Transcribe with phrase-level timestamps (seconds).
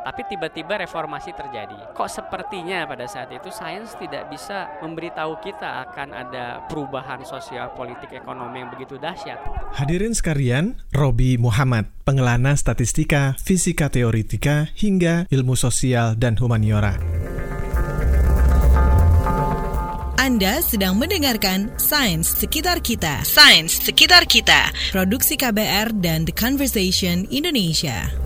[0.00, 1.92] Tapi tiba-tiba reformasi terjadi.
[1.92, 8.08] Kok sepertinya pada saat itu sains tidak bisa memberitahu kita akan ada perubahan sosial, politik,
[8.16, 9.36] ekonomi yang begitu dahsyat.
[9.76, 16.96] Hadirin sekalian, Robi Muhammad, pengelana statistika, fisika teoritika, hingga ilmu sosial dan humaniora.
[20.20, 23.24] Anda sedang mendengarkan Sains Sekitar Kita.
[23.24, 24.68] Sains Sekitar Kita.
[24.92, 28.19] Produksi KBR dan The Conversation Indonesia.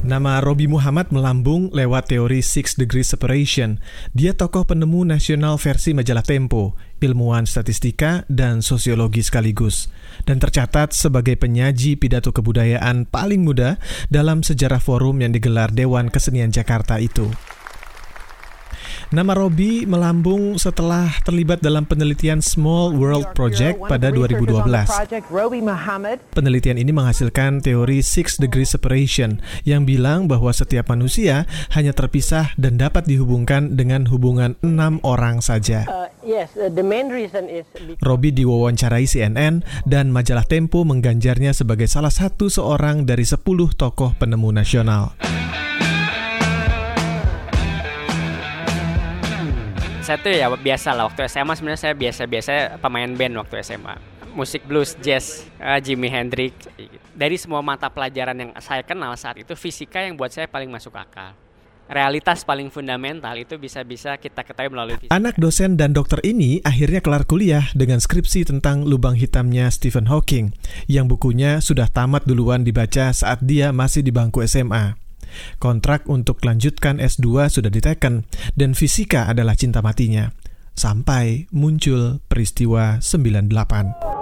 [0.00, 3.84] Nama Robi Muhammad melambung lewat teori Six Degree Separation.
[4.16, 6.72] Dia tokoh penemu nasional versi majalah Tempo,
[7.04, 9.92] ilmuwan statistika dan sosiologi sekaligus,
[10.24, 13.76] dan tercatat sebagai penyaji pidato kebudayaan paling muda
[14.08, 17.28] dalam sejarah forum yang digelar Dewan Kesenian Jakarta itu.
[19.10, 24.62] Nama Robi melambung setelah terlibat dalam penelitian Small World Project pada 2012.
[26.30, 31.42] Penelitian ini menghasilkan teori Six Degree Separation yang bilang bahwa setiap manusia
[31.74, 35.90] hanya terpisah dan dapat dihubungkan dengan hubungan enam orang saja.
[35.90, 36.70] Uh, uh,
[38.06, 44.54] Robi diwawancarai CNN dan majalah Tempo mengganjarnya sebagai salah satu seorang dari sepuluh tokoh penemu
[44.54, 45.18] nasional.
[50.10, 53.94] Saya tuh ya biasa lah waktu SMA sebenarnya saya biasa-biasa pemain band waktu SMA
[54.34, 56.66] musik blues jazz uh, Jimi Hendrix
[57.14, 60.98] dari semua mata pelajaran yang saya kenal saat itu fisika yang buat saya paling masuk
[60.98, 61.30] akal
[61.86, 65.14] realitas paling fundamental itu bisa-bisa kita ketahui melalui fisika.
[65.14, 70.58] Anak dosen dan dokter ini akhirnya kelar kuliah dengan skripsi tentang lubang hitamnya Stephen Hawking
[70.90, 75.09] yang bukunya sudah tamat duluan dibaca saat dia masih di bangku SMA.
[75.62, 78.24] Kontrak untuk lanjutkan S2 sudah diteken
[78.56, 80.30] dan fisika adalah cinta matinya.
[80.74, 84.20] Sampai muncul peristiwa 98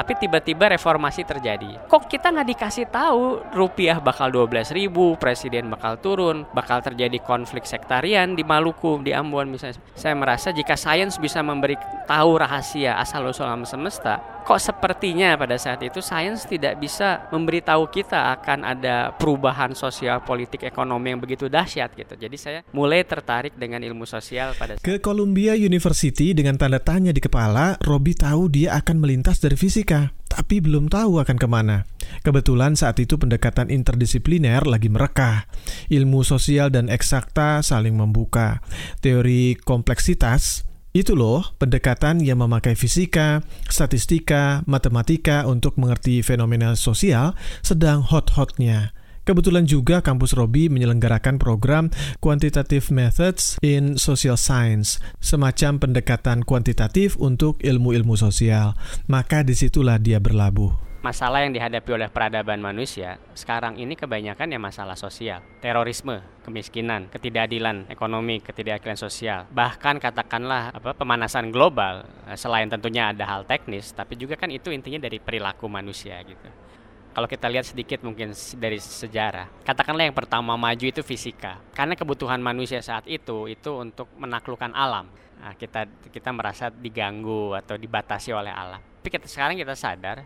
[0.00, 1.76] tapi tiba-tiba reformasi terjadi.
[1.90, 7.66] Kok kita nggak dikasih tahu rupiah bakal 12 ribu, presiden bakal turun, bakal terjadi konflik
[7.66, 9.76] sektarian di Maluku, di Ambon misalnya.
[9.92, 15.82] Saya merasa jika sains bisa memberi tahu rahasia asal-usul alam semesta, kok sepertinya pada saat
[15.82, 21.96] itu sains tidak bisa memberitahu kita akan ada perubahan sosial, politik, ekonomi yang begitu dahsyat
[21.98, 22.14] gitu.
[22.14, 27.10] Jadi saya mulai tertarik dengan ilmu sosial pada saat Ke Columbia University dengan tanda tanya
[27.10, 31.48] di kepala, Robi tahu dia akan melintas dari fisik fisika, tapi belum tahu akan ke
[31.48, 31.88] mana.
[32.20, 35.48] Kebetulan saat itu pendekatan interdisipliner lagi merekah.
[35.88, 38.60] Ilmu sosial dan eksakta saling membuka.
[39.00, 48.02] Teori kompleksitas itu loh pendekatan yang memakai fisika, statistika, matematika untuk mengerti fenomena sosial sedang
[48.02, 48.90] hot-hotnya.
[49.22, 57.62] Kebetulan juga kampus Robi menyelenggarakan program Quantitative Methods in Social Science, semacam pendekatan kuantitatif untuk
[57.62, 58.74] ilmu-ilmu sosial.
[59.06, 64.60] Maka di situlah dia berlabuh masalah yang dihadapi oleh peradaban manusia sekarang ini kebanyakan ya
[64.60, 69.48] masalah sosial, terorisme, kemiskinan, ketidakadilan ekonomi, ketidakadilan sosial.
[69.48, 74.68] Bahkan katakanlah apa pemanasan global eh, selain tentunya ada hal teknis, tapi juga kan itu
[74.68, 76.70] intinya dari perilaku manusia gitu
[77.10, 82.38] kalau kita lihat sedikit mungkin dari sejarah, katakanlah yang pertama maju itu fisika, karena kebutuhan
[82.38, 85.10] manusia saat itu itu untuk menaklukkan alam.
[85.42, 88.78] Nah, kita kita merasa diganggu atau dibatasi oleh alam.
[88.78, 90.22] Tapi kita sekarang kita sadar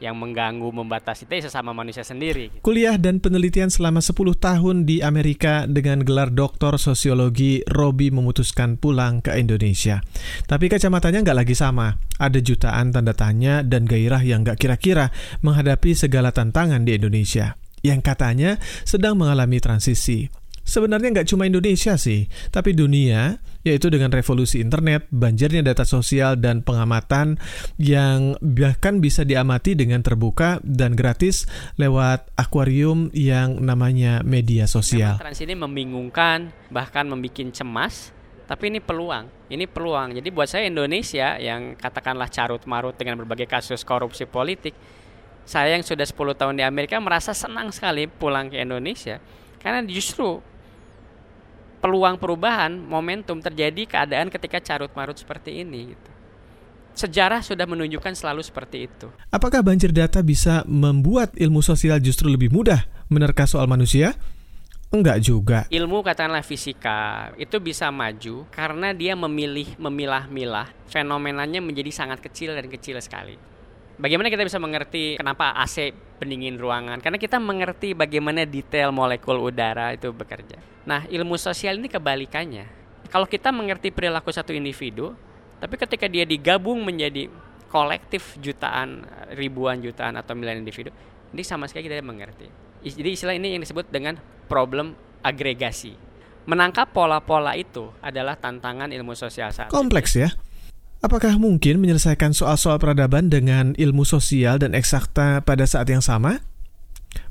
[0.00, 2.50] yang mengganggu membatasi itu sesama manusia sendiri.
[2.64, 9.20] Kuliah dan penelitian selama 10 tahun di Amerika dengan gelar doktor sosiologi, Robi memutuskan pulang
[9.20, 10.00] ke Indonesia.
[10.48, 12.00] Tapi kacamatanya nggak lagi sama.
[12.16, 15.12] Ada jutaan tanda tanya dan gairah yang nggak kira-kira
[15.44, 20.28] menghadapi segala tantangan di Indonesia yang katanya sedang mengalami transisi
[20.70, 26.62] sebenarnya nggak cuma Indonesia sih, tapi dunia, yaitu dengan revolusi internet, banjirnya data sosial, dan
[26.62, 27.42] pengamatan
[27.74, 35.18] yang bahkan bisa diamati dengan terbuka dan gratis lewat akuarium yang namanya media sosial.
[35.18, 36.38] Memang trans ini membingungkan,
[36.70, 38.14] bahkan membuat cemas,
[38.46, 39.26] tapi ini peluang.
[39.50, 40.14] Ini peluang.
[40.14, 44.78] Jadi buat saya Indonesia yang katakanlah carut marut dengan berbagai kasus korupsi politik,
[45.42, 49.18] saya yang sudah 10 tahun di Amerika merasa senang sekali pulang ke Indonesia
[49.60, 50.40] karena justru
[51.80, 56.10] peluang perubahan, momentum terjadi keadaan ketika carut marut seperti ini gitu.
[56.92, 59.08] Sejarah sudah menunjukkan selalu seperti itu.
[59.32, 64.12] Apakah banjir data bisa membuat ilmu sosial justru lebih mudah menerka soal manusia?
[64.90, 65.58] Enggak juga.
[65.70, 72.66] Ilmu katakanlah fisika itu bisa maju karena dia memilih memilah-milah fenomenanya menjadi sangat kecil dan
[72.66, 73.38] kecil sekali.
[74.00, 77.04] Bagaimana kita bisa mengerti kenapa AC pendingin ruangan?
[77.04, 80.56] Karena kita mengerti bagaimana detail molekul udara itu bekerja.
[80.88, 82.64] Nah, ilmu sosial ini kebalikannya.
[83.12, 85.12] Kalau kita mengerti perilaku satu individu,
[85.60, 87.28] tapi ketika dia digabung menjadi
[87.68, 89.04] kolektif jutaan,
[89.36, 90.88] ribuan jutaan atau miliar individu,
[91.36, 92.48] ini sama sekali kita tidak mengerti.
[92.80, 94.16] Jadi istilah ini yang disebut dengan
[94.48, 95.92] problem agregasi.
[96.48, 100.32] Menangkap pola-pola itu adalah tantangan ilmu sosial saat Kompleks ya.
[101.00, 106.44] Apakah mungkin menyelesaikan soal-soal peradaban dengan ilmu sosial dan eksakta pada saat yang sama?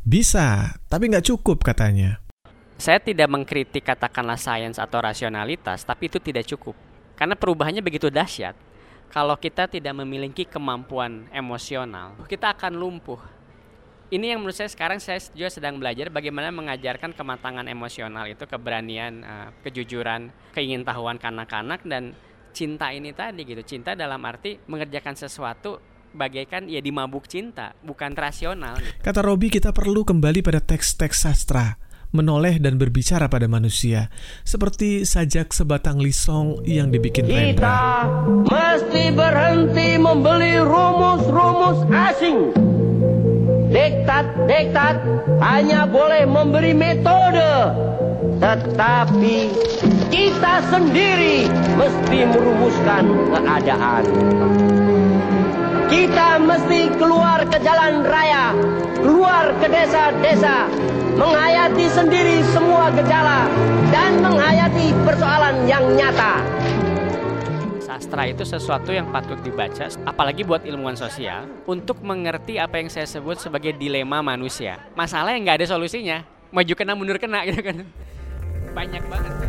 [0.01, 2.17] Bisa, tapi nggak cukup katanya.
[2.81, 6.73] Saya tidak mengkritik katakanlah sains atau rasionalitas, tapi itu tidak cukup.
[7.13, 8.57] Karena perubahannya begitu dahsyat.
[9.13, 13.21] Kalau kita tidak memiliki kemampuan emosional, kita akan lumpuh.
[14.09, 19.21] Ini yang menurut saya sekarang saya juga sedang belajar bagaimana mengajarkan kematangan emosional itu, keberanian,
[19.21, 22.17] uh, kejujuran, keingintahuan kanak-kanak dan
[22.51, 23.61] cinta ini tadi gitu.
[23.65, 25.79] Cinta dalam arti mengerjakan sesuatu
[26.13, 28.77] bagaikan ya dimabuk cinta, bukan rasional.
[28.81, 29.01] Gitu.
[29.01, 31.77] Kata Robi kita perlu kembali pada teks-teks sastra
[32.09, 34.09] menoleh dan berbicara pada manusia,
[34.41, 37.53] seperti sajak sebatang lisong yang dibikin Rendra.
[37.53, 37.79] Kita
[38.49, 42.49] mesti berhenti membeli rumus-rumus asing.
[43.69, 44.97] Dektat-dektat
[45.37, 47.77] hanya boleh memberi metode,
[48.41, 49.53] tetapi
[50.09, 51.45] kita sendiri
[51.77, 54.03] mesti merumuskan keadaan.
[55.89, 58.53] Kita mesti keluar ke jalan raya,
[59.01, 60.69] keluar ke desa-desa,
[61.17, 63.49] menghayati sendiri semua gejala,
[63.89, 66.45] dan menghayati persoalan yang nyata.
[67.81, 73.09] Sastra itu sesuatu yang patut dibaca, apalagi buat ilmuwan sosial, untuk mengerti apa yang saya
[73.09, 74.77] sebut sebagai dilema manusia.
[74.93, 76.21] Masalah yang nggak ada solusinya,
[76.53, 77.81] maju kena mundur kena gitu kan.
[78.77, 79.48] Banyak banget.